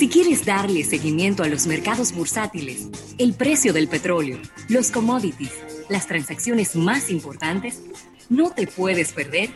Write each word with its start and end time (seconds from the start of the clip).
Si 0.00 0.08
quieres 0.08 0.46
darle 0.46 0.82
seguimiento 0.82 1.42
a 1.42 1.46
los 1.46 1.66
mercados 1.66 2.14
bursátiles, 2.14 2.88
el 3.18 3.34
precio 3.34 3.74
del 3.74 3.86
petróleo, 3.86 4.38
los 4.70 4.90
commodities, 4.90 5.52
las 5.90 6.06
transacciones 6.06 6.74
más 6.74 7.10
importantes, 7.10 7.82
no 8.30 8.50
te 8.50 8.66
puedes 8.66 9.12
perder 9.12 9.50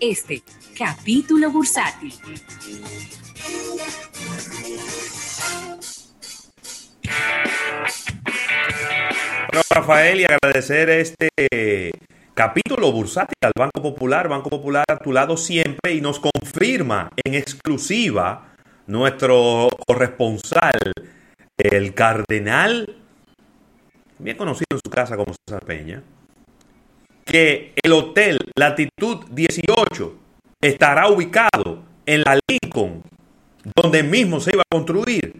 este 0.00 0.42
capítulo 0.78 1.50
bursátil. 1.50 2.14
Bueno, 9.50 9.62
Rafael, 9.68 10.20
y 10.20 10.24
agradecer 10.24 10.88
este 10.88 11.28
capítulo 12.32 12.92
bursátil 12.92 13.36
al 13.42 13.52
Banco 13.54 13.82
Popular. 13.82 14.26
Banco 14.26 14.48
Popular 14.48 14.86
a 14.88 14.96
tu 14.96 15.12
lado 15.12 15.36
siempre 15.36 15.92
y 15.92 16.00
nos 16.00 16.18
confirma 16.18 17.10
en 17.22 17.34
exclusiva 17.34 18.51
nuestro 18.86 19.68
corresponsal, 19.86 20.92
el 21.56 21.94
cardenal, 21.94 22.96
bien 24.18 24.36
conocido 24.36 24.66
en 24.72 24.80
su 24.84 24.90
casa 24.90 25.16
como 25.16 25.34
César 25.46 25.64
Peña, 25.64 26.02
que 27.24 27.72
el 27.82 27.92
hotel 27.92 28.38
Latitud 28.56 29.24
18 29.30 30.14
estará 30.60 31.08
ubicado 31.08 31.82
en 32.06 32.22
la 32.22 32.38
Lincoln, 32.48 33.02
donde 33.76 34.02
mismo 34.02 34.40
se 34.40 34.52
iba 34.52 34.62
a 34.62 34.74
construir 34.74 35.34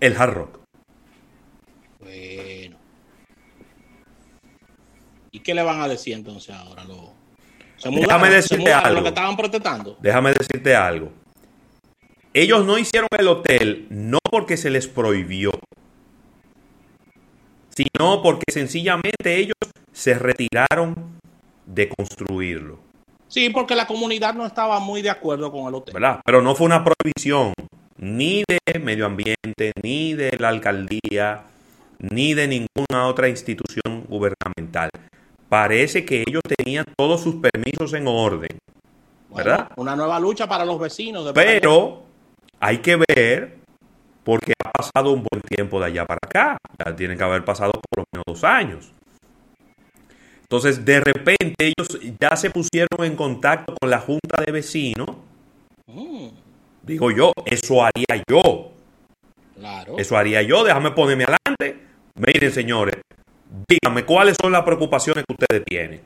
el 0.00 0.16
Hard 0.16 0.34
Rock. 0.34 0.60
Bueno. 2.00 2.78
¿Y 5.30 5.40
qué 5.40 5.54
le 5.54 5.62
van 5.62 5.80
a 5.80 5.88
decir 5.88 6.14
entonces 6.14 6.54
ahora? 6.54 6.84
Lo, 6.84 7.12
se 7.76 7.88
mudaron, 7.90 8.08
Déjame 8.08 8.30
decirte 8.30 8.64
se 8.64 8.72
algo. 8.72 8.94
Lo 8.96 9.02
que 9.02 9.08
estaban 9.08 9.36
protestando. 9.36 9.96
Déjame 10.00 10.32
decirte 10.32 10.74
algo. 10.74 11.12
Ellos 12.32 12.64
no 12.64 12.78
hicieron 12.78 13.08
el 13.18 13.26
hotel 13.26 13.86
no 13.90 14.18
porque 14.30 14.56
se 14.56 14.70
les 14.70 14.86
prohibió, 14.86 15.50
sino 17.70 18.22
porque 18.22 18.44
sencillamente 18.52 19.36
ellos 19.36 19.56
se 19.92 20.14
retiraron 20.14 20.94
de 21.66 21.88
construirlo. 21.88 22.78
Sí, 23.26 23.50
porque 23.50 23.74
la 23.74 23.86
comunidad 23.86 24.34
no 24.34 24.46
estaba 24.46 24.78
muy 24.78 25.02
de 25.02 25.10
acuerdo 25.10 25.50
con 25.50 25.66
el 25.68 25.74
hotel. 25.74 25.94
¿verdad? 25.94 26.20
Pero 26.24 26.40
no 26.40 26.54
fue 26.54 26.66
una 26.66 26.84
prohibición 26.84 27.52
ni 27.98 28.44
de 28.48 28.78
medio 28.78 29.06
ambiente, 29.06 29.72
ni 29.82 30.14
de 30.14 30.36
la 30.38 30.48
alcaldía, 30.48 31.42
ni 31.98 32.34
de 32.34 32.46
ninguna 32.46 33.06
otra 33.06 33.28
institución 33.28 34.04
gubernamental. 34.08 34.90
Parece 35.48 36.04
que 36.04 36.24
ellos 36.26 36.42
tenían 36.56 36.84
todos 36.96 37.22
sus 37.22 37.36
permisos 37.36 37.92
en 37.94 38.06
orden, 38.06 38.56
¿verdad? 39.34 39.68
Bueno, 39.74 39.74
una 39.76 39.96
nueva 39.96 40.20
lucha 40.20 40.48
para 40.48 40.64
los 40.64 40.78
vecinos. 40.78 41.24
de 41.24 41.32
Pero 41.32 42.09
hay 42.60 42.78
que 42.78 42.96
ver 42.96 43.56
porque 44.22 44.52
ha 44.64 44.70
pasado 44.70 45.12
un 45.12 45.24
buen 45.30 45.42
tiempo 45.42 45.80
de 45.80 45.86
allá 45.86 46.06
para 46.06 46.20
acá. 46.22 46.58
Ya 46.78 46.94
tienen 46.94 47.16
que 47.18 47.24
haber 47.24 47.44
pasado 47.44 47.72
por 47.72 48.00
lo 48.00 48.04
menos 48.12 48.24
dos 48.26 48.44
años. 48.44 48.92
Entonces, 50.42 50.84
de 50.84 51.00
repente, 51.00 51.54
ellos 51.60 51.98
ya 52.20 52.36
se 52.36 52.50
pusieron 52.50 53.04
en 53.04 53.16
contacto 53.16 53.74
con 53.80 53.88
la 53.88 54.00
junta 54.00 54.42
de 54.44 54.52
vecinos. 54.52 55.08
Mm, 55.86 56.28
Digo 56.82 57.10
yo, 57.10 57.32
eso 57.44 57.84
haría 57.84 58.22
yo. 58.28 58.72
claro. 59.56 59.96
Eso 59.98 60.16
haría 60.16 60.42
yo. 60.42 60.64
Déjame 60.64 60.90
ponerme 60.90 61.24
adelante. 61.24 61.86
Miren, 62.16 62.52
señores, 62.52 62.96
díganme 63.68 64.04
cuáles 64.04 64.36
son 64.40 64.52
las 64.52 64.62
preocupaciones 64.64 65.24
que 65.26 65.34
ustedes 65.34 65.64
tienen. 65.64 66.00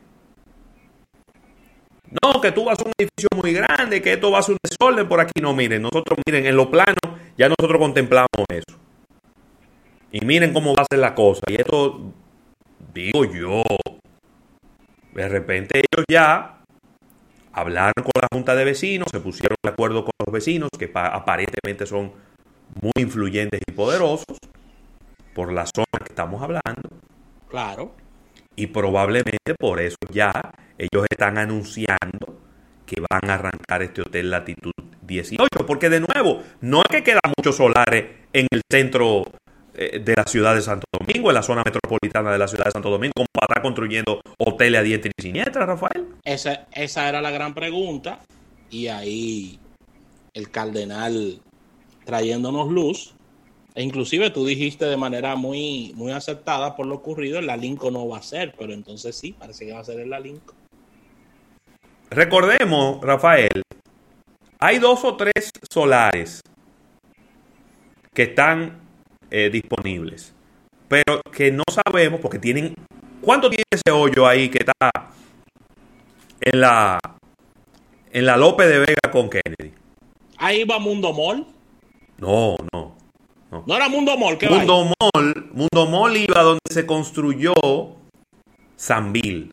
No, 2.22 2.40
que 2.40 2.52
tú 2.52 2.64
vas 2.64 2.78
a 2.78 2.84
un 2.84 2.92
edificio 2.98 3.28
muy 3.34 3.52
grande, 3.52 4.00
que 4.00 4.12
esto 4.12 4.30
va 4.30 4.38
a 4.38 4.42
ser 4.42 4.52
un 4.52 4.58
desorden 4.62 5.08
por 5.08 5.20
aquí. 5.20 5.40
No, 5.40 5.54
miren, 5.54 5.82
nosotros, 5.82 6.18
miren, 6.26 6.46
en 6.46 6.56
lo 6.56 6.70
plano 6.70 6.94
ya 7.36 7.48
nosotros 7.48 7.78
contemplamos 7.78 8.28
eso. 8.50 8.78
Y 10.12 10.24
miren 10.24 10.52
cómo 10.52 10.74
va 10.74 10.82
a 10.82 10.86
ser 10.88 11.00
la 11.00 11.14
cosa. 11.14 11.40
Y 11.48 11.54
esto, 11.56 12.12
digo 12.92 13.24
yo, 13.24 13.62
de 15.12 15.28
repente 15.28 15.78
ellos 15.80 16.04
ya 16.08 16.60
hablaron 17.52 17.94
con 17.96 18.12
la 18.20 18.28
junta 18.32 18.54
de 18.54 18.64
vecinos, 18.64 19.08
se 19.10 19.20
pusieron 19.20 19.56
de 19.62 19.70
acuerdo 19.70 20.04
con 20.04 20.12
los 20.24 20.32
vecinos, 20.32 20.68
que 20.78 20.86
pa- 20.88 21.08
aparentemente 21.08 21.86
son 21.86 22.12
muy 22.80 22.92
influyentes 22.96 23.60
y 23.66 23.72
poderosos 23.72 24.38
por 25.34 25.52
la 25.52 25.64
zona 25.66 25.98
que 25.98 26.10
estamos 26.10 26.40
hablando. 26.42 26.88
Claro. 27.48 27.92
Y 28.56 28.68
probablemente 28.68 29.54
por 29.58 29.80
eso 29.80 29.96
ya 30.10 30.32
ellos 30.78 31.06
están 31.10 31.38
anunciando 31.38 32.40
que 32.86 33.00
van 33.00 33.30
a 33.30 33.34
arrancar 33.34 33.82
este 33.82 34.02
hotel 34.02 34.30
Latitud 34.30 34.72
18. 35.02 35.66
Porque 35.66 35.88
de 35.88 36.00
nuevo, 36.00 36.42
no 36.60 36.80
es 36.80 36.88
que 36.90 37.02
quedan 37.02 37.32
muchos 37.36 37.56
solares 37.56 38.04
en 38.32 38.46
el 38.50 38.62
centro 38.70 39.24
eh, 39.74 40.00
de 40.00 40.14
la 40.16 40.24
ciudad 40.24 40.54
de 40.54 40.62
Santo 40.62 40.86
Domingo, 40.92 41.30
en 41.30 41.34
la 41.34 41.42
zona 41.42 41.62
metropolitana 41.64 42.32
de 42.32 42.38
la 42.38 42.46
ciudad 42.46 42.66
de 42.66 42.70
Santo 42.70 42.90
Domingo, 42.90 43.12
como 43.16 43.26
para 43.32 43.46
estar 43.46 43.62
construyendo 43.62 44.20
hoteles 44.38 44.80
a 44.80 44.82
diestra 44.82 45.10
y 45.18 45.22
siniestra, 45.22 45.66
Rafael. 45.66 46.06
Esa, 46.24 46.66
esa 46.72 47.08
era 47.08 47.20
la 47.20 47.30
gran 47.30 47.54
pregunta. 47.54 48.20
Y 48.70 48.88
ahí 48.88 49.58
el 50.32 50.50
cardenal 50.50 51.40
trayéndonos 52.04 52.70
luz. 52.70 53.13
E 53.74 53.82
inclusive 53.82 54.30
tú 54.30 54.46
dijiste 54.46 54.84
de 54.84 54.96
manera 54.96 55.34
muy, 55.34 55.92
muy 55.96 56.12
aceptada 56.12 56.76
por 56.76 56.86
lo 56.86 56.94
ocurrido, 56.94 57.40
el 57.40 57.46
la 57.46 57.56
Lincoln 57.56 57.94
no 57.94 58.06
va 58.06 58.18
a 58.18 58.22
ser, 58.22 58.54
pero 58.56 58.72
entonces 58.72 59.16
sí, 59.16 59.32
parece 59.32 59.66
que 59.66 59.72
va 59.72 59.80
a 59.80 59.84
ser 59.84 59.98
el 59.98 60.10
la 60.10 60.20
Lincoln. 60.20 60.56
Recordemos, 62.08 63.00
Rafael, 63.02 63.62
hay 64.60 64.78
dos 64.78 65.04
o 65.04 65.16
tres 65.16 65.50
solares 65.68 66.40
que 68.12 68.22
están 68.22 68.80
eh, 69.28 69.50
disponibles, 69.50 70.32
pero 70.86 71.20
que 71.32 71.50
no 71.50 71.64
sabemos 71.68 72.20
porque 72.20 72.38
tienen... 72.38 72.74
¿Cuánto 73.20 73.48
tiene 73.48 73.64
ese 73.70 73.90
hoyo 73.90 74.28
ahí 74.28 74.50
que 74.50 74.58
está 74.58 74.90
en 76.40 76.60
la, 76.60 77.00
en 78.12 78.26
la 78.26 78.36
Lope 78.36 78.68
de 78.68 78.78
Vega 78.78 79.10
con 79.10 79.28
Kennedy? 79.28 79.74
Ahí 80.36 80.62
va 80.62 80.78
Mundo 80.78 81.12
Mall. 81.12 81.46
No, 82.18 82.54
no. 82.72 83.03
No 83.66 83.76
era 83.76 83.88
Mundo 83.88 84.16
Mall? 84.16 84.38
Mundo 84.50 84.84
Mall, 85.00 85.50
Mundo 85.52 85.86
Mall 85.86 86.16
iba 86.16 86.42
donde 86.42 86.60
se 86.70 86.84
construyó 86.86 87.52
Sanville. 88.76 89.50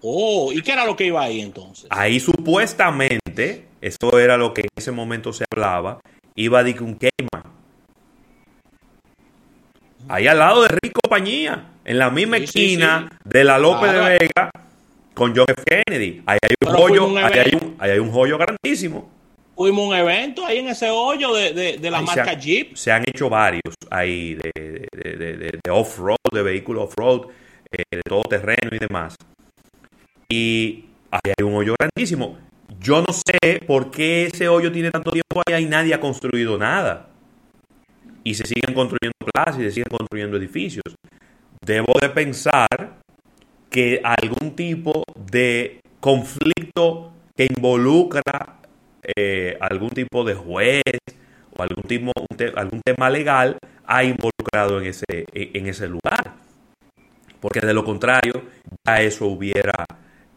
Oh, 0.00 0.52
¿y 0.52 0.62
qué 0.62 0.72
era 0.72 0.86
lo 0.86 0.94
que 0.96 1.06
iba 1.06 1.22
ahí 1.22 1.40
entonces? 1.40 1.86
Ahí 1.90 2.20
supuestamente, 2.20 3.66
eso 3.80 4.18
era 4.18 4.36
lo 4.36 4.54
que 4.54 4.62
en 4.62 4.68
ese 4.76 4.92
momento 4.92 5.32
se 5.32 5.44
hablaba, 5.52 6.00
iba 6.36 6.62
de 6.62 6.72
un 6.80 6.96
quema. 6.96 7.42
Ahí 10.08 10.26
al 10.26 10.38
lado 10.38 10.62
de 10.62 10.68
Rico 10.68 11.00
Compañía, 11.02 11.66
en 11.84 11.98
la 11.98 12.10
misma 12.10 12.38
Sí, 12.38 12.44
esquina 12.44 13.08
sí. 13.10 13.16
de 13.24 13.44
la 13.44 13.58
López 13.58 13.90
Claro. 13.90 14.04
de 14.06 14.18
Vega 14.18 14.50
con 15.14 15.34
John 15.36 15.46
F. 15.48 15.62
Kennedy. 15.64 16.22
Ahí 16.26 16.38
hay 16.42 16.54
un 16.64 16.72
Pero 16.86 17.04
un 17.06 17.18
ahí 17.18 17.24
hay 17.44 17.52
un, 17.60 17.76
ahí 17.78 17.90
hay 17.90 17.98
un 17.98 18.10
hoyo 18.14 18.38
grandísimo. 18.38 19.10
Fuimos 19.58 19.84
a 19.86 19.88
un 19.88 19.94
evento 19.96 20.46
ahí 20.46 20.58
en 20.58 20.68
ese 20.68 20.88
hoyo 20.88 21.34
de, 21.34 21.52
de, 21.52 21.78
de 21.78 21.90
la 21.90 21.98
Ahí 21.98 22.06
se 22.06 22.16
marca 22.16 22.30
han- 22.30 22.40
Jeep. 22.40 22.76
Se 22.76 22.92
han 22.92 23.02
hecho 23.02 23.28
varios 23.28 23.74
ahí 23.90 24.36
de, 24.36 24.52
de- 24.54 25.60
off-road, 25.70 26.16
de 26.32 26.42
vehículos 26.44 26.84
off-road, 26.84 27.26
eh, 27.72 27.82
de 27.90 28.02
todo 28.02 28.22
terreno 28.22 28.70
y 28.72 28.78
demás. 28.78 29.16
Y 30.28 30.84
ahí 31.10 31.32
hay 31.36 31.44
un 31.44 31.54
hoyo 31.56 31.74
grandísimo. 31.78 32.38
Yo 32.80 33.00
no 33.00 33.12
sé 33.12 33.60
por 33.66 33.90
qué 33.90 34.26
ese 34.26 34.46
hoyo 34.48 34.70
tiene 34.70 34.90
tanto 34.92 35.10
tiempo 35.10 35.42
ahí 35.46 35.64
y 35.64 35.66
nadie 35.66 35.92
ha 35.92 36.00
construido 36.00 36.56
nada. 36.56 37.08
Y 38.24 38.34
se 38.34 38.46
siguen 38.46 38.74
construyendo 38.74 39.16
plazas 39.34 39.60
y 39.60 39.64
se 39.64 39.70
siguen 39.72 39.88
construyendo 39.90 40.36
edificios. 40.36 40.84
Debo 41.66 41.94
de 42.00 42.10
pensar 42.10 42.68
que 43.70 44.00
algún 44.04 44.54
tipo 44.54 45.02
de 45.16 45.80
conflicto 45.98 47.12
que 47.36 47.48
involucra 47.56 48.22
eh, 49.16 49.56
algún 49.60 49.90
tipo 49.90 50.24
de 50.24 50.34
juez 50.34 50.82
o 51.56 51.62
algún, 51.62 51.84
tipo, 51.84 52.12
te- 52.36 52.52
algún 52.56 52.80
tema 52.84 53.10
legal 53.10 53.58
ha 53.86 54.04
involucrado 54.04 54.80
en 54.80 54.86
ese, 54.86 55.04
en 55.08 55.50
en 55.56 55.66
ese 55.66 55.88
lugar. 55.88 56.34
Porque 57.40 57.60
de 57.60 57.74
lo 57.74 57.84
contrario, 57.84 58.42
ya 58.86 59.00
eso 59.00 59.26
hubiera, 59.26 59.84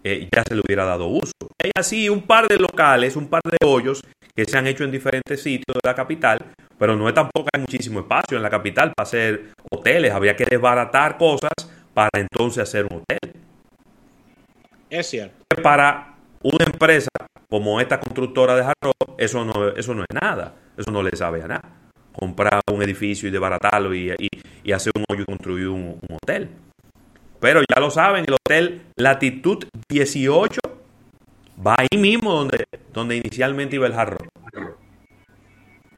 eh, 0.04 0.28
ya 0.34 0.44
se 0.48 0.56
le 0.56 0.62
hubiera 0.62 0.86
dado 0.86 1.08
uso. 1.08 1.32
Hay 1.62 1.72
así 1.76 2.10
un 2.10 2.22
par 2.24 2.48
de 2.48 2.58
locales, 2.58 3.16
un 3.16 3.28
par 3.28 3.42
de 3.44 3.58
hoyos 3.66 4.02
que 4.36 4.46
se 4.46 4.58
han 4.58 4.68
hecho 4.68 4.84
en 4.84 4.92
diferentes 4.92 5.42
sitios 5.42 5.76
de 5.82 5.88
la 5.90 5.96
capital, 5.96 6.40
pero 6.78 6.96
no 6.96 7.08
es 7.08 7.14
tampoco 7.16 7.50
hay 7.54 7.62
muchísimo 7.62 8.00
espacio 8.00 8.38
en 8.38 8.44
la 8.44 8.50
capital 8.50 8.94
para 8.96 9.08
hacer 9.08 9.50
hoteles. 9.72 10.12
Habría 10.12 10.36
que 10.36 10.46
desbaratar 10.46 11.18
cosas 11.18 11.52
para 11.94 12.10
entonces 12.18 12.64
hacer 12.64 12.86
un 12.86 12.98
hotel 13.02 13.34
Es 14.90 15.08
cierto. 15.08 15.46
para 15.64 16.16
una 16.44 16.66
empresa 16.66 17.10
como 17.52 17.82
esta 17.82 18.00
constructora 18.00 18.56
de 18.56 18.64
Jarro, 18.64 18.94
eso 19.18 19.44
no, 19.44 19.68
eso 19.76 19.94
no 19.94 20.04
es 20.04 20.22
nada. 20.22 20.56
Eso 20.78 20.90
no 20.90 21.04
le 21.04 21.14
sabe 21.18 21.44
a 21.44 21.48
nada. 21.48 21.70
Comprar 22.14 22.62
un 22.72 22.82
edificio 22.82 23.28
y 23.28 23.32
desbaratarlo 23.32 23.94
y, 23.94 24.10
y, 24.10 24.30
y 24.64 24.72
hacer 24.72 24.94
un 24.96 25.04
hoyo 25.10 25.24
y 25.24 25.26
construir 25.26 25.68
un, 25.68 26.00
hotel. 26.10 26.50
Pero 27.42 27.60
ya 27.60 27.82
lo 27.82 27.92
saben, 27.92 28.24
el 28.26 28.36
hotel 28.36 28.84
Latitud 28.96 29.66
18 29.90 30.62
va 31.66 31.76
ahí 31.78 32.00
mismo 32.00 32.32
donde, 32.32 32.64
donde 32.94 33.18
inicialmente 33.18 33.76
iba 33.76 33.86
el 33.86 33.94
Jarro. 33.96 34.18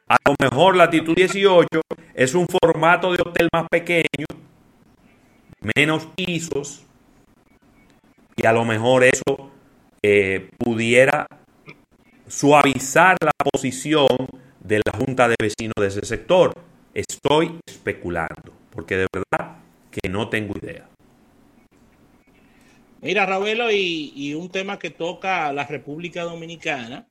A 0.07 0.17
lo 0.25 0.35
mejor 0.39 0.75
Latitud 0.75 1.13
18 1.15 1.67
es 2.15 2.33
un 2.33 2.47
formato 2.47 3.11
de 3.11 3.21
hotel 3.21 3.47
más 3.53 3.67
pequeño, 3.69 4.25
menos 5.75 6.07
pisos, 6.15 6.83
y 8.35 8.47
a 8.47 8.51
lo 8.51 8.65
mejor 8.65 9.03
eso 9.03 9.51
eh, 10.01 10.49
pudiera 10.57 11.27
suavizar 12.27 13.17
la 13.21 13.31
posición 13.51 14.07
de 14.59 14.81
la 14.85 14.97
Junta 14.97 15.27
de 15.27 15.35
Vecinos 15.39 15.73
de 15.77 15.87
ese 15.87 16.05
sector. 16.05 16.53
Estoy 16.93 17.59
especulando, 17.65 18.53
porque 18.69 18.97
de 18.97 19.07
verdad 19.13 19.57
que 19.91 20.09
no 20.09 20.29
tengo 20.29 20.53
idea. 20.61 20.87
Mira, 23.01 23.25
Ravelo, 23.25 23.69
y, 23.69 24.33
un 24.33 24.49
tema 24.49 24.79
que 24.79 24.89
toca 24.89 25.51
la 25.51 25.65
República 25.65 26.23
Dominicana 26.23 27.05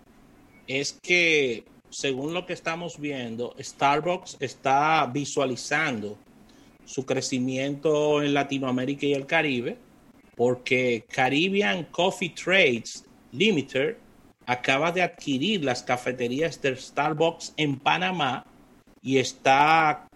es 0.66 0.98
que, 1.02 1.64
según 1.90 2.32
lo 2.32 2.46
que 2.46 2.54
estamos 2.54 2.98
viendo, 2.98 3.54
Starbucks 3.60 4.38
está 4.40 5.04
visualizando 5.12 6.16
su 6.86 7.04
crecimiento 7.04 8.22
en 8.22 8.32
Latinoamérica 8.32 9.04
y 9.04 9.12
el 9.12 9.26
Caribe, 9.26 9.76
porque 10.34 11.04
Caribbean 11.10 11.84
Coffee 11.90 12.30
Trades 12.30 13.04
Limited 13.32 13.96
acaba 14.46 14.92
de 14.92 15.02
adquirir 15.02 15.64
las 15.64 15.82
cafeterías 15.82 16.60
de 16.60 16.76
Starbucks 16.76 17.54
en 17.56 17.78
Panamá 17.78 18.44
y 19.00 19.18
está, 19.18 20.08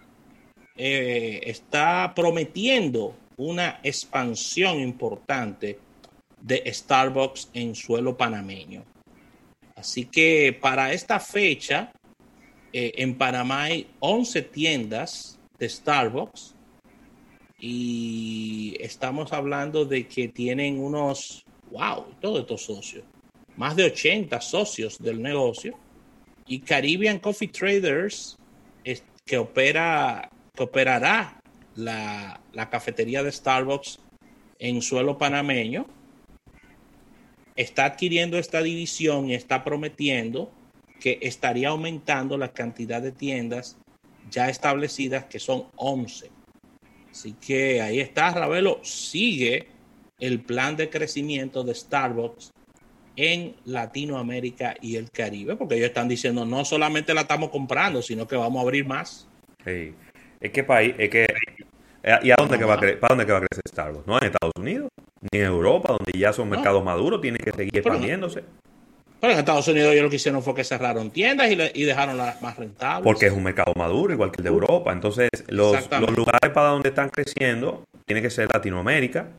eh, 0.76 1.40
está 1.44 2.12
prometiendo 2.14 3.14
una 3.36 3.80
expansión 3.82 4.80
importante 4.80 5.78
de 6.40 6.62
Starbucks 6.72 7.50
en 7.54 7.74
suelo 7.74 8.16
panameño. 8.16 8.84
Así 9.74 10.06
que 10.06 10.56
para 10.58 10.92
esta 10.92 11.20
fecha, 11.20 11.92
eh, 12.72 12.92
en 12.96 13.16
Panamá 13.16 13.64
hay 13.64 13.88
11 14.00 14.42
tiendas 14.42 15.38
de 15.58 15.68
Starbucks 15.68 16.54
y 17.58 18.76
estamos 18.80 19.32
hablando 19.32 19.84
de 19.84 20.06
que 20.06 20.28
tienen 20.28 20.78
unos, 20.78 21.44
wow, 21.70 22.06
todos 22.20 22.40
estos 22.40 22.62
socios, 22.62 23.04
más 23.56 23.76
de 23.76 23.84
80 23.84 24.40
socios 24.40 24.98
del 24.98 25.22
negocio 25.22 25.78
y 26.46 26.60
Caribbean 26.60 27.18
Coffee 27.18 27.48
Traders 27.48 28.36
que 29.26 29.38
opera 29.38 30.30
que 30.54 30.62
operará 30.62 31.40
la, 31.74 32.40
cafetería 32.70 33.22
de 33.22 33.30
Starbucks 33.30 33.98
en 34.58 34.80
suelo 34.80 35.18
panameño, 35.18 35.86
está 37.56 37.84
adquiriendo 37.84 38.38
esta 38.38 38.62
división 38.62 39.28
y 39.28 39.34
está 39.34 39.64
prometiendo 39.64 40.50
que 41.00 41.18
estaría 41.20 41.68
aumentando 41.68 42.38
la 42.38 42.52
cantidad 42.52 43.02
de 43.02 43.12
tiendas 43.12 43.76
ya 44.30 44.48
establecidas, 44.48 45.26
que 45.26 45.38
son 45.38 45.66
11. 45.76 46.30
Así 47.10 47.32
que 47.34 47.82
ahí 47.82 48.00
está, 48.00 48.30
Ravelo, 48.30 48.80
sigue 48.82 49.68
el 50.18 50.40
plan 50.40 50.76
de 50.76 50.88
crecimiento 50.88 51.64
de 51.64 51.74
Starbucks 51.74 52.50
en 53.16 53.56
Latinoamérica 53.64 54.76
y 54.80 54.96
el 54.96 55.10
Caribe, 55.10 55.56
porque 55.56 55.76
ellos 55.76 55.88
están 55.88 56.08
diciendo 56.08 56.44
no 56.44 56.64
solamente 56.64 57.14
la 57.14 57.22
estamos 57.22 57.50
comprando, 57.50 58.02
sino 58.02 58.28
que 58.28 58.36
vamos 58.36 58.60
a 58.60 58.62
abrir 58.62 58.86
más. 58.86 59.26
Es 59.64 60.50
que 60.52 60.62
país, 60.62 60.94
es 60.98 61.10
que 61.10 61.26
eh, 62.06 62.18
¿Y 62.22 62.30
a 62.30 62.36
dónde 62.38 62.56
que 62.56 62.64
va 62.64 62.74
a 62.74 62.78
crecer, 62.78 63.00
para 63.00 63.16
dónde 63.16 63.26
que 63.26 63.32
va 63.32 63.38
a 63.38 63.40
crecer 63.40 63.64
Starbucks? 63.66 64.06
No 64.06 64.16
en 64.18 64.26
Estados 64.26 64.52
Unidos, 64.56 64.88
ni 65.32 65.40
en 65.40 65.46
Europa, 65.46 65.88
donde 65.88 66.16
ya 66.16 66.32
son 66.32 66.48
mercados 66.48 66.84
maduros, 66.84 67.20
tiene 67.20 67.38
que 67.38 67.50
seguir 67.50 67.76
expandiéndose. 67.78 68.44
Pero 69.20 69.32
en 69.32 69.38
Estados 69.40 69.66
Unidos 69.66 69.92
ellos 69.92 70.04
lo 70.04 70.10
que 70.10 70.16
hicieron 70.16 70.40
fue 70.40 70.54
que 70.54 70.62
cerraron 70.62 71.10
tiendas 71.10 71.50
y, 71.50 71.84
dejaron 71.84 72.16
las 72.16 72.40
más 72.40 72.56
rentables. 72.56 73.02
Porque 73.02 73.26
es 73.26 73.32
un 73.32 73.42
mercado 73.42 73.72
maduro, 73.74 74.12
igual 74.12 74.30
que 74.30 74.36
el 74.38 74.44
de 74.44 74.50
Europa. 74.50 74.92
Entonces, 74.92 75.30
los, 75.48 75.72
lugares 76.14 76.50
para 76.54 76.68
donde 76.68 76.90
están 76.90 77.08
creciendo 77.08 77.82
tiene 78.04 78.22
que 78.22 78.30
ser 78.30 78.48
Latinoamérica 78.52 79.30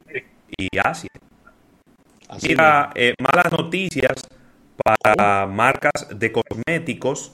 y 0.58 0.68
Asia. 0.78 1.10
Mira, 2.44 2.92
eh, 2.96 3.14
malas 3.20 3.52
noticias 3.52 4.28
para 4.84 5.48
marcas 5.48 6.08
de 6.14 6.32
cosméticos. 6.32 7.32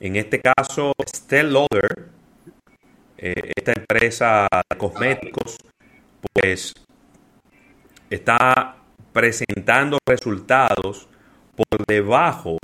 En 0.00 0.16
este 0.16 0.40
caso, 0.40 0.92
Stella 1.06 1.44
Lauder 1.44 2.08
eh, 3.16 3.52
esta 3.56 3.72
empresa 3.72 4.48
de 4.68 4.76
cosméticos, 4.76 5.56
pues 6.32 6.74
está 8.10 8.76
presentando 9.12 9.98
resultados 10.06 11.08
por 11.54 11.86
debajo 11.86 12.58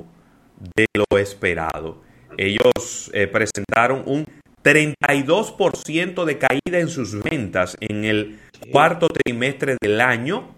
de 0.75 0.85
lo 0.93 1.17
esperado. 1.17 2.03
Ellos 2.37 3.09
eh, 3.13 3.27
presentaron 3.27 4.03
un 4.05 4.25
32% 4.63 6.25
de 6.25 6.37
caída 6.37 6.79
en 6.79 6.89
sus 6.89 7.21
ventas 7.23 7.75
en 7.79 8.05
el 8.05 8.39
cuarto 8.71 9.07
trimestre 9.07 9.77
del 9.81 9.99
año 9.99 10.53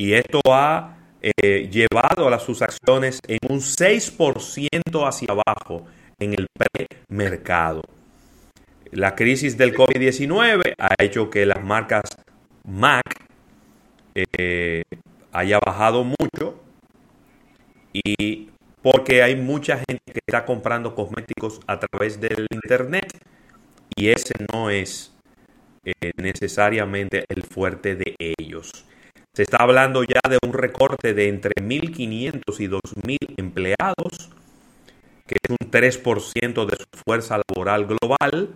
y 0.00 0.14
esto 0.14 0.40
ha 0.46 0.96
eh, 1.20 1.68
llevado 1.70 2.26
a 2.26 2.30
las, 2.30 2.42
sus 2.42 2.62
acciones 2.62 3.20
en 3.28 3.38
un 3.50 3.60
6% 3.60 5.06
hacia 5.06 5.28
abajo 5.28 5.84
en 6.18 6.32
el 6.32 6.46
premercado. 6.56 7.82
La 8.92 9.14
crisis 9.14 9.58
del 9.58 9.74
COVID-19 9.74 10.72
ha 10.78 10.94
hecho 10.98 11.28
que 11.28 11.44
las 11.44 11.62
marcas 11.62 12.04
Mac 12.66 13.02
eh, 14.14 14.84
haya 15.32 15.58
bajado 15.58 16.02
mucho 16.02 16.58
y 17.92 18.48
porque 18.80 19.22
hay 19.22 19.36
mucha 19.36 19.76
gente 19.86 20.12
que 20.14 20.20
está 20.26 20.46
comprando 20.46 20.94
cosméticos 20.94 21.60
a 21.66 21.78
través 21.78 22.18
del 22.18 22.46
internet 22.50 23.18
y 23.94 24.08
ese 24.08 24.32
no 24.50 24.70
es 24.70 25.14
eh, 25.84 26.12
necesariamente 26.16 27.26
el 27.28 27.42
fuerte 27.42 27.96
de 27.96 28.14
ellos. 28.18 28.86
Se 29.32 29.42
está 29.42 29.58
hablando 29.58 30.02
ya 30.02 30.20
de 30.28 30.38
un 30.44 30.52
recorte 30.52 31.14
de 31.14 31.28
entre 31.28 31.52
1.500 31.54 32.42
y 32.58 32.68
2.000 32.68 33.16
empleados, 33.36 34.30
que 35.26 35.36
es 35.40 35.50
un 35.50 35.70
3% 35.70 36.66
de 36.66 36.76
su 36.76 37.02
fuerza 37.06 37.40
laboral 37.48 37.86
global 37.86 38.50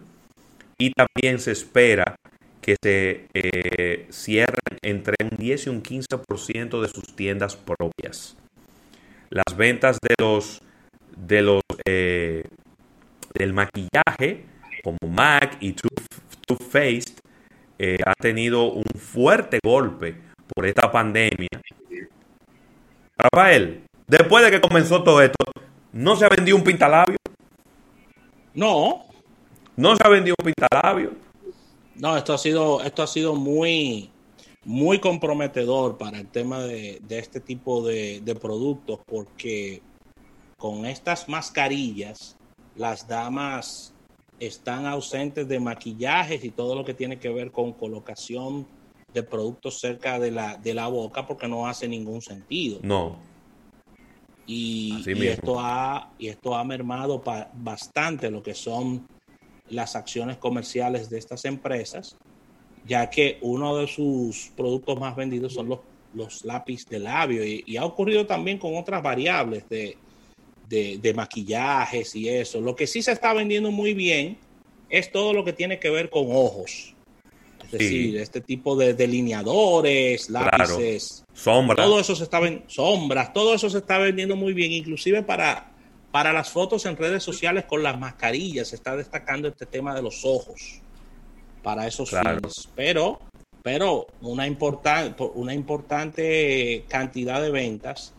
y 0.76 0.90
también 0.90 1.38
se 1.38 1.52
espera 1.52 2.16
que 2.60 2.76
se 2.82 3.26
eh, 3.34 4.08
cierren 4.10 4.78
entre 4.82 5.14
un 5.22 5.36
10 5.36 5.66
y 5.66 5.70
un 5.70 5.82
15% 5.82 6.80
de 6.80 6.88
sus 6.88 7.14
tiendas 7.14 7.54
propias. 7.54 8.36
Las 9.30 9.56
ventas 9.56 9.98
de 10.02 10.14
los 10.18 10.60
de 11.16 11.42
los 11.42 11.62
eh, 11.84 12.42
del 13.34 13.52
maquillaje 13.52 14.44
como 14.82 14.98
MAC 15.08 15.58
y 15.60 15.72
Too, 15.72 15.88
Faced 16.68 17.14
eh, 17.78 17.98
han 18.04 18.14
tenido 18.20 18.72
un 18.72 18.84
fuerte 18.98 19.60
golpe 19.64 20.16
por 20.54 20.66
esta 20.66 20.90
pandemia. 20.90 21.48
Rafael, 23.18 23.84
después 24.06 24.44
de 24.44 24.50
que 24.52 24.60
comenzó 24.60 25.02
todo 25.02 25.20
esto, 25.20 25.44
¿no 25.92 26.14
se 26.16 26.24
ha 26.24 26.28
vendido 26.28 26.56
un 26.56 26.64
pintalabio? 26.64 27.16
No, 28.54 29.06
no 29.76 29.96
se 29.96 30.06
ha 30.06 30.08
vendido 30.08 30.36
un 30.38 30.52
pintalabio. 30.52 31.12
No, 31.96 32.16
esto 32.16 32.34
ha 32.34 32.38
sido, 32.38 32.82
esto 32.82 33.02
ha 33.02 33.06
sido 33.06 33.34
muy, 33.34 34.10
muy 34.64 34.98
comprometedor 35.00 35.98
para 35.98 36.18
el 36.18 36.28
tema 36.28 36.60
de, 36.62 37.00
este 37.08 37.40
tipo 37.40 37.84
de, 37.84 38.38
productos, 38.40 39.00
porque 39.06 39.82
con 40.56 40.86
estas 40.86 41.28
mascarillas, 41.28 42.36
las 42.76 43.06
damas 43.06 43.92
están 44.40 44.86
ausentes 44.86 45.48
de 45.48 45.60
maquillajes 45.60 46.44
y 46.44 46.50
todo 46.50 46.74
lo 46.74 46.84
que 46.84 46.94
tiene 46.94 47.18
que 47.18 47.28
ver 47.28 47.52
con 47.52 47.72
colocación 47.72 48.66
de 49.14 49.22
productos 49.22 49.78
cerca 49.78 50.18
de 50.18 50.32
la, 50.32 50.56
de 50.56 50.74
la 50.74 50.88
boca, 50.88 51.26
porque 51.26 51.48
no 51.48 51.66
hace 51.66 51.88
ningún 51.88 52.20
sentido. 52.20 52.80
No. 52.82 53.16
Y, 54.46 55.02
esto 55.26 55.58
ha, 55.58 56.12
y 56.18 56.28
esto 56.28 56.54
ha 56.54 56.64
mermado 56.64 57.22
bastante 57.54 58.30
lo 58.30 58.42
que 58.42 58.52
son 58.54 59.06
las 59.70 59.96
acciones 59.96 60.36
comerciales 60.36 61.08
de 61.08 61.18
estas 61.18 61.46
empresas, 61.46 62.16
ya 62.86 63.08
que 63.08 63.38
uno 63.40 63.76
de 63.76 63.86
sus 63.86 64.50
productos 64.54 65.00
más 65.00 65.16
vendidos 65.16 65.54
son 65.54 65.68
los, 65.68 65.78
los 66.12 66.44
lápices 66.44 66.88
de 66.90 66.98
labio 66.98 67.42
y, 67.44 67.76
ha 67.78 67.84
ocurrido 67.84 68.26
también 68.26 68.58
con 68.58 68.76
otras 68.76 69.02
variables 69.02 69.66
de, 69.70 69.96
de, 70.68 71.14
maquillajes 71.14 72.14
y 72.14 72.28
eso. 72.28 72.60
Lo 72.60 72.76
que 72.76 72.86
sí 72.86 73.00
se 73.00 73.12
está 73.12 73.32
vendiendo 73.32 73.70
muy 73.70 73.94
bien 73.94 74.36
es 74.90 75.10
todo 75.10 75.32
lo 75.32 75.44
que 75.44 75.52
tiene 75.52 75.78
que 75.78 75.88
ver 75.88 76.10
con 76.10 76.26
ojos. 76.28 76.93
Es 77.64 77.72
decir, 77.72 78.16
este 78.18 78.40
tipo 78.40 78.76
de 78.76 78.94
delineadores, 78.94 80.30
lápices, 80.30 81.24
sombras. 81.32 81.86
Todo 81.86 82.00
eso 82.00 82.14
se 82.14 82.24
está 82.24 82.40
sombras, 82.66 83.32
todo 83.32 83.54
eso 83.54 83.68
se 83.70 83.78
está 83.78 83.98
vendiendo 83.98 84.36
muy 84.36 84.52
bien, 84.52 84.72
inclusive 84.72 85.22
para 85.22 85.74
para 86.14 86.32
las 86.32 86.48
fotos 86.48 86.86
en 86.86 86.96
redes 86.96 87.24
sociales 87.24 87.64
con 87.64 87.82
las 87.82 87.98
mascarillas 87.98 88.68
se 88.68 88.76
está 88.76 88.94
destacando 88.94 89.48
este 89.48 89.66
tema 89.66 89.96
de 89.96 90.00
los 90.00 90.24
ojos 90.24 90.80
para 91.60 91.88
esos 91.88 92.10
fines. 92.10 92.68
Pero, 92.76 93.18
pero 93.64 94.06
una, 94.20 94.46
importante 94.46 95.24
una 95.34 95.52
importante 95.52 96.84
cantidad 96.86 97.42
de 97.42 97.50
ventas 97.50 98.14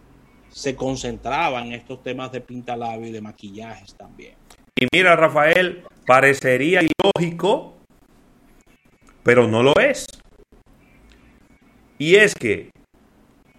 se 0.50 0.76
concentraba 0.76 1.62
en 1.62 1.72
estos 1.72 2.04
temas 2.04 2.34
de 2.34 2.42
pintalabio 2.42 3.08
y 3.08 3.12
de 3.14 3.22
maquillajes 3.22 3.96
también. 3.96 4.34
Y 4.78 4.88
mira, 4.92 5.16
Rafael, 5.16 5.86
parecería 6.06 6.82
ilógico, 6.82 7.75
pero 9.26 9.48
no 9.48 9.64
lo 9.64 9.74
es. 9.80 10.06
Y 11.98 12.16
es 12.16 12.36
que 12.36 12.70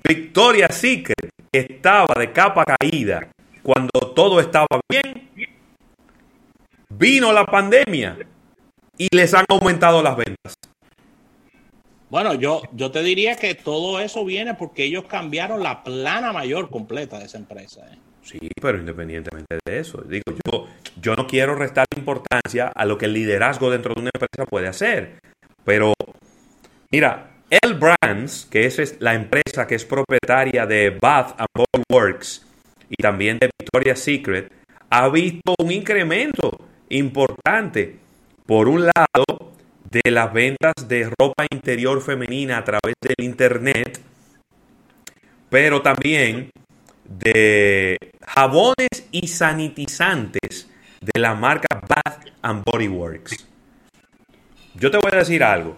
Victoria 0.08 0.68
Secret 0.68 1.28
estaba 1.50 2.14
de 2.16 2.30
capa 2.30 2.64
caída 2.64 3.28
cuando 3.64 3.90
todo 4.14 4.38
estaba 4.38 4.68
bien. 4.88 5.28
Vino 6.88 7.32
la 7.32 7.44
pandemia 7.44 8.16
y 8.96 9.08
les 9.10 9.34
han 9.34 9.44
aumentado 9.48 10.02
las 10.04 10.16
ventas. 10.16 10.54
Bueno, 12.10 12.34
yo, 12.34 12.62
yo 12.72 12.92
te 12.92 13.02
diría 13.02 13.34
que 13.34 13.56
todo 13.56 13.98
eso 13.98 14.24
viene 14.24 14.54
porque 14.54 14.84
ellos 14.84 15.06
cambiaron 15.06 15.64
la 15.64 15.82
plana 15.82 16.32
mayor 16.32 16.70
completa 16.70 17.18
de 17.18 17.24
esa 17.24 17.38
empresa. 17.38 17.84
¿eh? 17.92 17.98
Sí, 18.22 18.38
pero 18.62 18.78
independientemente 18.78 19.58
de 19.66 19.80
eso, 19.80 20.00
digo, 20.02 20.22
yo, 20.44 20.68
yo 21.00 21.16
no 21.16 21.26
quiero 21.26 21.56
restar 21.56 21.86
importancia 21.96 22.68
a 22.68 22.84
lo 22.84 22.96
que 22.96 23.06
el 23.06 23.14
liderazgo 23.14 23.68
dentro 23.68 23.94
de 23.94 24.02
una 24.02 24.10
empresa 24.14 24.48
puede 24.48 24.68
hacer. 24.68 25.18
Pero, 25.66 25.92
mira, 26.90 27.32
L 27.50 27.74
Brands, 27.74 28.46
que 28.50 28.64
es 28.64 28.96
la 29.00 29.14
empresa 29.14 29.66
que 29.66 29.74
es 29.74 29.84
propietaria 29.84 30.64
de 30.64 30.90
Bath 30.90 31.34
and 31.38 31.48
Body 31.54 31.84
Works 31.90 32.46
y 32.88 33.02
también 33.02 33.38
de 33.38 33.50
Victoria's 33.58 34.00
Secret, 34.00 34.50
ha 34.88 35.08
visto 35.08 35.54
un 35.58 35.72
incremento 35.72 36.50
importante. 36.88 37.96
Por 38.46 38.68
un 38.68 38.86
lado, 38.86 39.52
de 39.90 40.10
las 40.10 40.32
ventas 40.32 40.74
de 40.86 41.10
ropa 41.18 41.46
interior 41.50 42.00
femenina 42.00 42.58
a 42.58 42.64
través 42.64 42.94
del 43.00 43.24
Internet, 43.24 44.00
pero 45.48 45.82
también 45.82 46.50
de 47.04 47.96
jabones 48.24 49.08
y 49.10 49.26
sanitizantes 49.28 50.68
de 51.00 51.20
la 51.20 51.34
marca 51.34 51.82
Bath 51.88 52.26
and 52.42 52.62
Body 52.64 52.88
Works. 52.88 53.55
Yo 54.78 54.90
te 54.90 54.98
voy 54.98 55.10
a 55.12 55.16
decir 55.16 55.42
algo. 55.42 55.76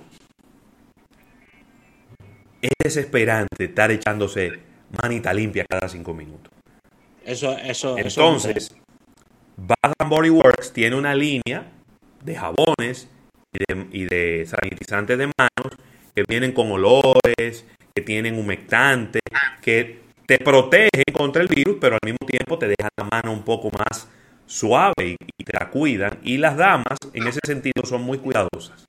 Es 2.61 2.73
desesperante 2.83 3.64
estar 3.64 3.90
echándose 3.90 4.59
manita 5.02 5.33
limpia 5.33 5.64
cada 5.69 5.88
cinco 5.88 6.12
minutos. 6.14 6.52
Eso, 7.25 7.57
eso, 7.59 7.97
Entonces, 7.97 8.75
Bath 9.57 9.93
and 9.99 10.11
Body 10.11 10.31
Works 10.31 10.73
tiene 10.73 10.97
una 10.97 11.14
línea 11.14 11.71
de 12.25 12.35
jabones 12.35 13.09
y 13.93 14.05
de, 14.05 14.47
sanitizantes 14.47 15.19
de 15.19 15.26
manos 15.26 15.78
que 16.14 16.25
vienen 16.26 16.52
con 16.52 16.73
olores, 16.73 17.64
que 17.95 18.02
tienen 18.02 18.38
humectantes, 18.38 19.23
que 19.62 20.00
te 20.26 20.38
protegen 20.38 21.05
contra 21.12 21.43
el 21.43 21.49
virus, 21.49 21.76
pero 21.81 21.95
al 21.95 22.00
mismo 22.05 22.26
tiempo 22.26 22.59
te 22.59 22.67
dejan 22.67 22.90
la 22.97 23.05
mano 23.05 23.33
un 23.33 23.43
poco 23.45 23.71
más 23.71 24.09
suave 24.49 25.17
y, 25.38 25.45
te 25.45 25.52
la 25.59 25.71
cuidan. 25.71 26.19
Y 26.25 26.38
las 26.38 26.57
damas, 26.57 26.99
en 27.12 27.26
ese 27.26 27.40
sentido, 27.47 27.85
son 27.85 28.02
muy 28.02 28.19
cuidadosas. 28.19 28.87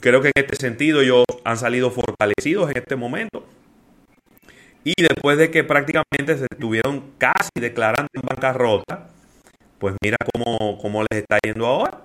Creo 0.00 0.20
que 0.20 0.28
en 0.34 0.44
este 0.44 0.56
sentido 0.56 1.00
ellos 1.00 1.24
han 1.44 1.56
salido 1.56 1.90
fortalecidos 1.90 2.70
en 2.70 2.78
este 2.78 2.96
momento. 2.96 3.46
Y 4.82 4.94
después 5.00 5.38
de 5.38 5.52
que 5.52 5.62
prácticamente 5.62 6.36
se 6.36 6.46
estuvieron 6.50 7.12
casi 7.18 7.50
declarando 7.60 8.08
en 8.14 8.22
bancarrota, 8.22 9.08
pues 9.78 9.94
mira 10.02 10.16
cómo, 10.32 10.78
cómo 10.78 11.02
les 11.02 11.20
está 11.20 11.38
yendo 11.44 11.66
ahora. 11.66 12.02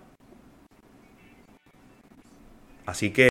Así 2.86 3.12
que 3.12 3.30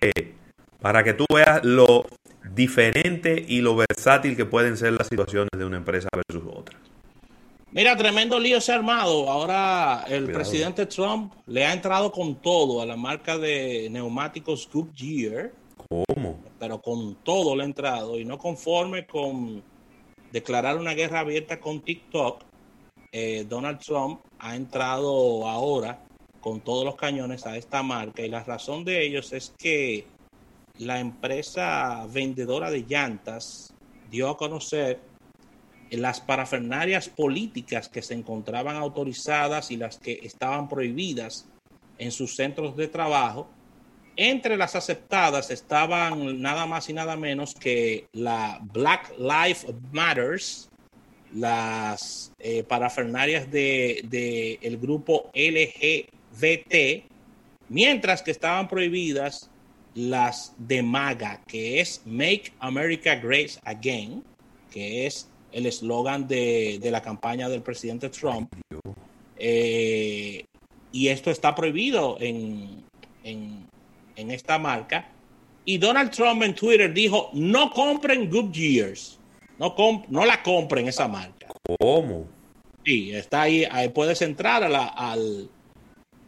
para 0.81 1.05
que 1.05 1.15
tú 1.15 1.25
veas 1.33 1.65
lo 1.65 2.07
diferente 2.53 3.45
y 3.47 3.61
lo 3.61 3.77
versátil 3.77 4.37
que 4.37 4.45
pueden 4.45 4.77
ser 4.77 4.93
las 4.93 5.07
situaciones 5.07 5.51
de 5.57 5.65
una 5.65 5.77
empresa 5.77 6.09
versus 6.13 6.45
otra. 6.53 6.77
Mira, 7.77 7.95
tremendo 7.95 8.41
lío 8.41 8.59
se 8.59 8.73
ha 8.73 8.77
armado. 8.77 9.29
Ahora 9.29 10.07
el 10.09 10.33
presidente 10.33 10.87
Trump 10.87 11.35
le 11.45 11.67
ha 11.67 11.75
entrado 11.75 12.11
con 12.11 12.37
todo 12.37 12.81
a 12.81 12.87
la 12.87 12.97
marca 12.97 13.37
de 13.37 13.89
neumáticos 13.91 14.67
Goodyear. 14.73 15.53
¿Cómo? 15.87 16.43
Pero 16.59 16.81
con 16.81 17.17
todo 17.17 17.55
le 17.55 17.65
ha 17.65 17.67
entrado 17.67 18.19
y 18.19 18.25
no 18.25 18.39
conforme 18.39 19.07
con 19.07 19.63
declarar 20.33 20.79
una 20.79 20.95
guerra 20.95 21.21
abierta 21.21 21.61
con 21.61 21.83
TikTok. 21.83 22.45
Eh, 23.13 23.45
Donald 23.47 23.81
Trump 23.81 24.23
ha 24.39 24.57
entrado 24.57 25.47
ahora 25.47 26.03
con 26.41 26.63
todos 26.63 26.83
los 26.83 26.97
cañones 26.97 27.45
a 27.45 27.59
esta 27.59 27.83
marca 27.83 28.23
y 28.23 28.31
la 28.31 28.43
razón 28.43 28.87
de 28.87 29.05
ellos 29.05 29.35
es 29.35 29.53
que 29.59 30.07
la 30.79 30.99
empresa 30.99 32.07
vendedora 32.11 32.71
de 32.71 32.87
llantas 32.89 33.75
dio 34.11 34.31
a 34.31 34.39
conocer 34.39 34.99
las 35.91 36.21
parafernarias 36.21 37.09
políticas 37.09 37.89
que 37.89 38.03
se 38.03 38.15
encontraban 38.15 38.77
autorizadas 38.77 39.71
y 39.71 39.77
las 39.77 39.99
que 39.99 40.21
estaban 40.23 40.69
prohibidas 40.69 41.49
en 41.99 42.13
sus 42.13 42.37
centros 42.37 42.77
de 42.77 42.89
trabajo. 42.89 43.49
Entre 44.17 44.57
las 44.57 44.75
aceptadas 44.75 45.51
estaban 45.51 46.41
nada 46.41 46.67
más 46.67 46.89
y 46.89 46.93
nada 46.93 47.17
menos 47.17 47.55
que 47.55 48.09
la 48.13 48.59
Black 48.73 49.13
Lives 49.19 49.67
Matters, 49.93 50.71
las 51.35 52.33
eh, 52.39 52.63
parafernarias 52.63 53.51
del 53.51 54.09
de, 54.09 54.59
el 54.63 54.79
grupo 54.79 55.31
LG 55.35 56.07
VT, 56.33 57.05
mientras 57.69 58.23
que 58.23 58.31
estaban 58.31 58.69
prohibidas 58.69 59.51
las 59.95 60.55
de 60.59 60.83
MAGA, 60.83 61.43
que 61.47 61.81
es 61.81 62.03
Make 62.05 62.53
America 62.61 63.17
Great 63.17 63.53
Again, 63.65 64.23
que 64.71 65.07
es 65.07 65.29
el 65.57 65.65
eslogan 65.65 66.29
de, 66.29 66.79
la 66.83 67.01
campaña 67.01 67.49
del 67.49 67.63
presidente 67.63 68.11
Trump. 68.11 68.53
Eh, 69.39 70.45
y 70.93 71.09
esto 71.09 71.31
está 71.31 71.55
prohibido 71.55 72.19
en, 72.21 72.85
en, 73.25 74.31
esta 74.31 74.59
marca. 74.59 75.09
Y 75.65 75.79
Donald 75.79 76.11
Trump 76.11 76.43
en 76.43 76.55
Twitter 76.55 76.93
dijo, 76.93 77.31
no 77.33 77.71
compren 77.71 78.29
Goodyears, 78.29 79.19
no, 79.59 79.75
no 80.09 80.27
la 80.27 80.43
compren 80.43 80.89
esa 80.89 81.09
marca. 81.09 81.49
¿Cómo? 81.81 82.27
Sí, 82.85 83.13
está 83.13 83.43
ahí, 83.43 83.65
ahí 83.71 83.89
puedes 83.89 84.21
entrar 84.21 84.63
a 84.63 84.69
la, 84.69 84.87
al, 84.89 85.49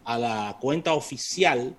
a 0.05 0.19
la 0.19 0.57
cuenta 0.59 0.95
oficial, 0.95 1.77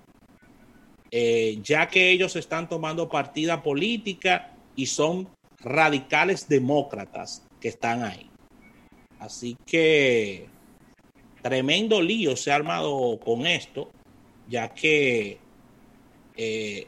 eh, 1.09 1.57
ya 1.63 1.87
que 1.87 2.11
ellos 2.11 2.35
están 2.35 2.69
tomando 2.69 3.09
partida 3.09 3.63
política 3.63 4.53
y 4.75 4.85
son 4.85 5.27
radicales 5.61 6.47
demócratas 6.47 7.45
que 7.59 7.67
están 7.67 8.03
ahí. 8.03 8.29
Así 9.19 9.57
que 9.65 10.47
tremendo 11.41 12.01
lío 12.01 12.35
se 12.35 12.51
ha 12.51 12.55
armado 12.55 13.19
con 13.19 13.45
esto, 13.45 13.91
ya 14.47 14.69
que 14.69 15.39
eh, 16.37 16.87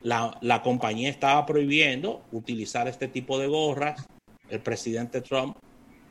la, 0.00 0.36
la, 0.40 0.62
compañía 0.62 1.08
estaba 1.08 1.46
prohibiendo 1.46 2.22
utilizar 2.32 2.88
este 2.88 3.08
tipo 3.08 3.38
de 3.38 3.46
gorras. 3.46 4.06
El 4.48 4.60
presidente 4.60 5.20
Trump 5.20 5.56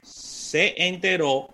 se 0.02 0.74
enteró 0.88 1.50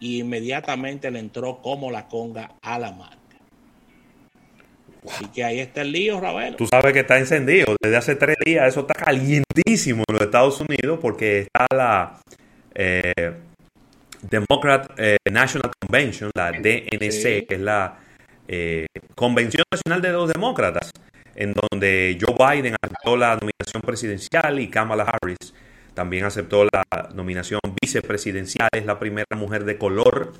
y 0.00 0.20
inmediatamente 0.20 1.10
le 1.10 1.18
entró 1.18 1.60
como 1.60 1.90
la 1.90 2.08
conga 2.08 2.56
a 2.62 2.78
la 2.78 2.92
marca. 2.92 3.27
Así 5.10 5.26
que 5.28 5.44
ahí 5.44 5.60
está 5.60 5.82
el 5.82 5.92
lío, 5.92 6.20
Ravelo. 6.20 6.56
Tú 6.56 6.66
sabes 6.66 6.92
que 6.92 7.00
está 7.00 7.18
encendido. 7.18 7.76
Desde 7.80 7.96
hace 7.96 8.16
tres 8.16 8.36
días 8.44 8.68
eso 8.68 8.80
está 8.80 8.94
calientísimo 8.94 10.04
en 10.08 10.14
los 10.14 10.22
Estados 10.22 10.60
Unidos 10.60 10.98
porque 11.00 11.40
está 11.40 11.66
la 11.74 12.20
eh, 12.74 13.32
Democrat 14.22 14.90
eh, 14.96 15.16
National 15.30 15.70
Convention, 15.80 16.30
la 16.34 16.52
DNC, 16.52 17.46
que 17.46 17.54
es 17.54 17.60
la 17.60 17.98
eh, 18.46 18.86
Convención 19.14 19.64
Nacional 19.70 20.02
de 20.02 20.12
los 20.12 20.32
Demócratas, 20.32 20.90
en 21.34 21.54
donde 21.54 22.18
Joe 22.20 22.34
Biden 22.34 22.74
aceptó 22.82 23.16
la 23.16 23.36
nominación 23.36 23.82
presidencial 23.82 24.60
y 24.60 24.68
Kamala 24.68 25.04
Harris 25.04 25.54
también 25.98 26.24
aceptó 26.24 26.64
la 26.64 26.84
nominación 27.12 27.58
vicepresidencial, 27.82 28.68
es 28.72 28.86
la 28.86 29.00
primera 29.00 29.26
mujer 29.34 29.64
de 29.64 29.78
color 29.78 30.32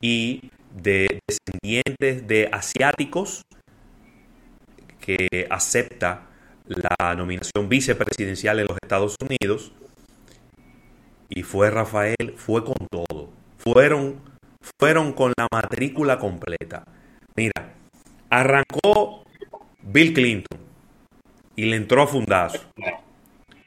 y 0.00 0.50
de 0.74 1.20
descendientes 1.28 2.26
de 2.26 2.48
asiáticos 2.50 3.42
que 5.08 5.46
acepta 5.48 6.26
la 6.66 7.14
nominación 7.14 7.68
vicepresidencial 7.68 8.60
en 8.60 8.66
los 8.66 8.76
Estados 8.82 9.16
Unidos. 9.22 9.72
Y 11.30 11.42
fue 11.42 11.70
Rafael, 11.70 12.34
fue 12.36 12.62
con 12.62 12.76
todo. 12.90 13.30
Fueron, 13.56 14.20
fueron 14.78 15.12
con 15.12 15.32
la 15.38 15.46
matrícula 15.50 16.18
completa. 16.18 16.84
Mira, 17.36 17.74
arrancó 18.28 19.22
Bill 19.82 20.12
Clinton 20.12 20.58
y 21.56 21.64
le 21.64 21.76
entró 21.76 22.02
a 22.02 22.06
fundazo. 22.06 22.60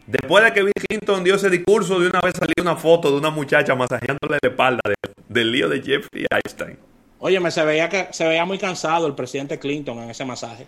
Después 0.05 0.43
de 0.43 0.53
que 0.53 0.61
Bill 0.61 0.73
Clinton 0.87 1.23
dio 1.23 1.35
ese 1.35 1.49
discurso, 1.49 1.99
de 1.99 2.07
una 2.07 2.21
vez 2.21 2.35
salió 2.37 2.53
una 2.61 2.75
foto 2.75 3.09
de 3.09 3.17
una 3.17 3.31
muchacha 3.31 3.73
masajeándole 3.73 4.37
la 4.41 4.49
espalda 4.49 4.81
del 5.27 5.51
lío 5.51 5.69
de 5.69 5.81
Jeffrey 5.81 6.25
Einstein. 6.29 6.77
Oye, 7.17 7.39
me 7.39 7.51
se 7.51 7.63
veía, 7.63 7.87
que, 7.87 8.07
se 8.11 8.27
veía 8.27 8.45
muy 8.45 8.57
cansado 8.57 9.07
el 9.07 9.13
presidente 9.13 9.59
Clinton 9.59 9.99
en 9.99 10.09
ese 10.09 10.25
masaje. 10.25 10.67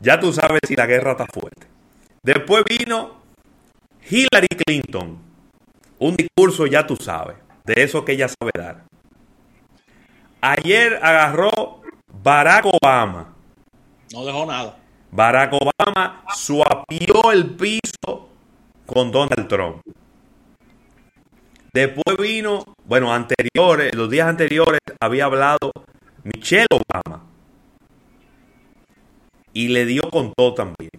Ya 0.00 0.18
tú 0.18 0.32
sabes 0.32 0.60
si 0.66 0.74
la 0.74 0.86
guerra 0.86 1.12
está 1.12 1.26
fuerte. 1.26 1.66
Después 2.22 2.64
vino 2.64 3.20
Hillary 4.08 4.48
Clinton, 4.64 5.18
un 5.98 6.16
discurso 6.16 6.66
ya 6.66 6.86
tú 6.86 6.96
sabes, 6.96 7.36
de 7.64 7.82
eso 7.82 8.04
que 8.04 8.12
ella 8.12 8.28
sabe 8.28 8.52
dar. 8.56 8.84
Ayer 10.40 10.98
agarró 11.02 11.82
Barack 12.22 12.66
Obama. 12.66 13.34
No 14.12 14.24
dejó 14.24 14.46
nada. 14.46 14.76
Barack 15.10 15.52
Obama 15.52 16.24
suapió 16.34 17.32
el 17.32 17.50
piso 17.56 18.28
con 18.86 19.10
Donald 19.12 19.48
Trump. 19.48 19.82
Después 21.72 22.16
vino, 22.18 22.64
bueno, 22.84 23.14
anteriores, 23.14 23.94
los 23.94 24.10
días 24.10 24.28
anteriores 24.28 24.80
había 25.00 25.26
hablado 25.26 25.72
Michelle 26.24 26.66
Obama. 26.70 27.29
Y 29.52 29.68
le 29.68 29.84
dio 29.84 30.02
con 30.10 30.32
todo 30.36 30.54
también. 30.54 30.90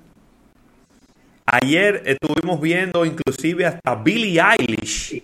Ayer 1.46 2.04
estuvimos 2.06 2.62
viendo 2.62 3.06
inclusive 3.06 3.66
hasta 3.66 3.96
Billie 3.96 4.42
Eilish, 4.42 5.22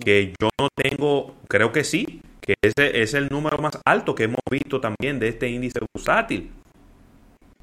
Que 0.04 0.34
yo 0.40 0.50
no 0.60 0.70
tengo, 0.74 1.36
creo 1.48 1.72
que 1.72 1.84
sí, 1.84 2.22
que 2.42 2.56
ese 2.62 3.02
es 3.02 3.14
el 3.14 3.28
número 3.28 3.58
más 3.60 3.78
alto 3.86 4.16
que 4.16 4.24
hemos 4.24 4.40
visto 4.50 4.80
también 4.80 5.20
de 5.20 5.28
este 5.28 5.50
índice 5.50 5.80
bursátil. 5.94 6.50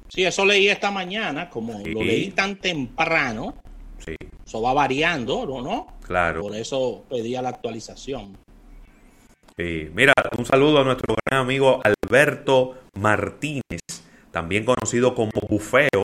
Sí, 0.07 0.23
eso 0.23 0.45
leí 0.45 0.69
esta 0.69 0.91
mañana, 0.91 1.49
como 1.49 1.79
lo 1.79 2.03
leí 2.03 2.29
tan 2.31 2.57
temprano. 2.57 3.55
Sí. 4.05 4.15
Eso 4.45 4.61
va 4.61 4.73
variando, 4.73 5.45
¿no? 5.45 5.97
Claro. 6.05 6.41
Por 6.41 6.55
eso 6.55 7.03
pedía 7.09 7.41
la 7.41 7.49
actualización. 7.49 8.37
Sí. 9.57 9.89
Mira, 9.93 10.13
un 10.37 10.45
saludo 10.45 10.79
a 10.79 10.83
nuestro 10.83 11.15
gran 11.25 11.41
amigo 11.41 11.81
Alberto 11.83 12.75
Martínez, 12.99 13.81
también 14.31 14.65
conocido 14.65 15.13
como 15.13 15.31
Bufeo. 15.47 16.03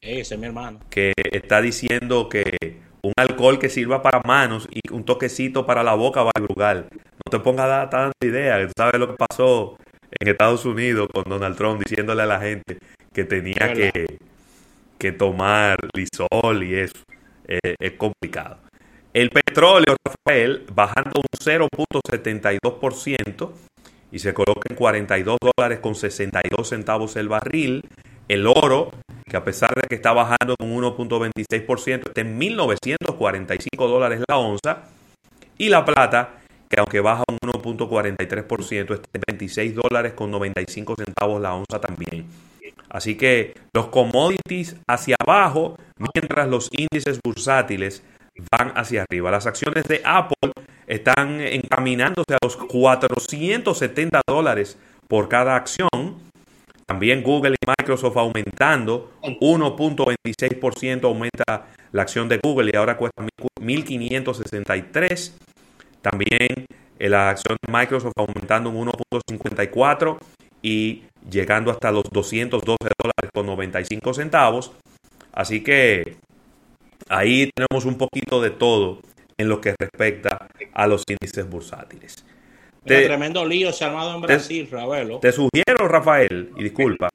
Ese 0.00 0.34
es 0.34 0.40
mi 0.40 0.46
hermano. 0.46 0.80
Que 0.90 1.12
está 1.32 1.60
diciendo 1.60 2.28
que 2.28 2.56
un 3.02 3.12
alcohol 3.16 3.58
que 3.58 3.68
sirva 3.68 4.02
para 4.02 4.20
manos 4.24 4.68
y 4.70 4.80
un 4.92 5.04
toquecito 5.04 5.66
para 5.66 5.82
la 5.82 5.94
boca 5.94 6.22
va 6.22 6.30
a 6.34 6.40
lugar. 6.40 6.86
No 6.92 7.30
te 7.30 7.40
pongas 7.40 7.66
a 7.66 7.68
dar 7.68 7.90
tanta 7.90 8.26
idea. 8.26 8.68
¿Sabes 8.76 8.98
lo 9.00 9.08
que 9.08 9.16
pasó 9.28 9.76
en 10.20 10.28
Estados 10.28 10.64
Unidos 10.64 11.08
con 11.12 11.24
Donald 11.24 11.56
Trump 11.56 11.82
diciéndole 11.84 12.22
a 12.22 12.26
la 12.26 12.40
gente 12.40 12.78
que 13.12 13.24
tenía 13.24 13.72
que, 13.72 14.18
que, 14.98 15.12
tomar 15.12 15.78
lisol 15.94 16.62
y 16.64 16.74
eso. 16.74 16.94
Eh, 17.46 17.74
es 17.78 17.92
complicado. 17.92 18.58
El 19.14 19.30
petróleo, 19.30 19.96
Rafael, 20.04 20.66
bajando 20.74 21.20
un 21.20 21.24
0.72% 21.38 23.52
y 24.10 24.18
se 24.18 24.34
coloca 24.34 24.68
en 24.68 24.74
42 24.74 25.38
dólares 25.56 25.78
con 25.78 25.94
62 25.94 26.68
centavos 26.68 27.14
el 27.14 27.28
barril. 27.28 27.88
El 28.26 28.48
oro, 28.48 28.90
que 29.24 29.36
a 29.36 29.44
pesar 29.44 29.72
de 29.76 29.82
que 29.82 29.94
está 29.94 30.12
bajando 30.12 30.56
un 30.58 30.82
1.26%, 30.82 32.08
está 32.08 32.22
en 32.22 32.40
1.945 32.40 33.88
dólares 33.88 34.20
la 34.28 34.36
onza. 34.36 34.88
Y 35.58 35.68
la 35.68 35.84
plata, 35.84 36.40
que 36.68 36.80
aunque 36.80 36.98
baja 36.98 37.22
un 37.30 37.38
1.43%, 37.38 38.94
está 38.94 39.08
en 39.12 39.22
26 39.28 39.76
dólares 39.76 40.14
con 40.14 40.32
95 40.32 40.96
centavos 40.96 41.40
la 41.40 41.54
onza 41.54 41.80
también. 41.80 42.26
Así 42.88 43.16
que 43.16 43.54
los 43.72 43.86
commodities 43.88 44.76
hacia 44.88 45.14
abajo, 45.20 45.76
mientras 45.98 46.48
los 46.48 46.68
índices 46.72 47.20
bursátiles 47.24 48.02
van 48.50 48.72
hacia 48.76 49.02
arriba. 49.02 49.30
Las 49.30 49.46
acciones 49.46 49.84
de 49.84 50.02
Apple 50.04 50.52
están 50.86 51.40
encaminándose 51.40 52.34
a 52.34 52.38
los 52.42 52.56
470 52.56 54.22
dólares 54.26 54.76
por 55.08 55.28
cada 55.28 55.56
acción. 55.56 55.88
También 56.86 57.22
Google 57.22 57.54
y 57.54 57.66
Microsoft 57.66 58.16
aumentando 58.16 59.12
1.26% 59.22 61.04
aumenta 61.04 61.66
la 61.92 62.02
acción 62.02 62.28
de 62.28 62.38
Google 62.42 62.70
y 62.72 62.76
ahora 62.76 62.96
cuesta 62.96 63.24
1.563. 63.58 65.32
También 66.02 66.66
eh, 66.98 67.08
la 67.08 67.30
acción 67.30 67.56
de 67.66 67.72
Microsoft 67.72 68.12
aumentando 68.16 68.68
un 68.68 68.88
1.54 68.88 70.18
y 70.60 71.04
llegando 71.30 71.70
hasta 71.70 71.90
los 71.90 72.04
212 72.10 72.76
dólares 72.98 73.30
con 73.32 73.46
95 73.46 74.14
centavos. 74.14 74.72
Así 75.32 75.62
que 75.62 76.16
ahí 77.08 77.50
tenemos 77.54 77.84
un 77.84 77.96
poquito 77.96 78.40
de 78.40 78.50
todo 78.50 79.00
en 79.36 79.48
lo 79.48 79.60
que 79.60 79.74
respecta 79.78 80.46
a 80.72 80.86
los 80.86 81.02
índices 81.08 81.48
bursátiles. 81.48 82.24
tremendo 82.84 83.44
lío 83.44 83.72
se 83.72 83.84
ha 83.84 83.88
armado 83.88 84.14
en 84.14 84.20
Brasil, 84.20 84.68
Ravelo. 84.70 85.18
Te 85.18 85.32
sugiero, 85.32 85.88
Rafael, 85.88 86.50
y 86.56 86.62
disculpa, 86.62 87.08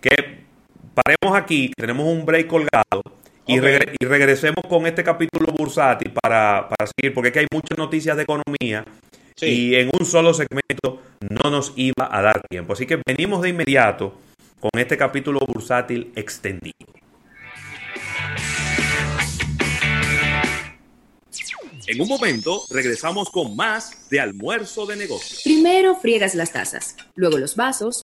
que 0.00 0.46
paremos 0.94 1.38
aquí, 1.38 1.72
tenemos 1.76 2.06
un 2.06 2.24
break 2.24 2.46
colgado 2.46 3.02
y, 3.46 3.60
regresemos 3.60 4.64
con 4.68 4.86
este 4.86 5.04
capítulo 5.04 5.52
bursátil 5.52 6.12
para, 6.12 6.68
para 6.68 6.90
seguir, 6.96 7.14
porque 7.14 7.28
aquí 7.28 7.38
hay 7.40 7.46
muchas 7.52 7.78
noticias 7.78 8.16
de 8.16 8.24
economía 8.24 8.84
y 9.40 9.74
en 9.74 9.90
un 9.92 10.06
solo 10.06 10.32
segmento 10.32 11.02
no 11.20 11.50
nos 11.50 11.72
iba 11.76 12.08
a 12.10 12.22
dar 12.22 12.40
tiempo. 12.48 12.72
Así 12.72 12.86
que 12.86 13.00
venimos 13.06 13.42
de 13.42 13.50
inmediato 13.50 14.14
con 14.58 14.70
este 14.80 14.96
capítulo 14.96 15.40
bursátil 15.40 16.12
extendido. 16.16 16.74
En 21.88 22.00
un 22.00 22.08
momento 22.08 22.64
regresamos 22.70 23.30
con 23.30 23.54
más 23.54 24.10
de 24.10 24.18
almuerzo 24.18 24.86
de 24.86 24.96
negocios. 24.96 25.42
Primero 25.44 25.94
friegas 25.94 26.34
las 26.34 26.52
tazas, 26.52 26.96
luego 27.14 27.38
los 27.38 27.54
vasos, 27.54 27.94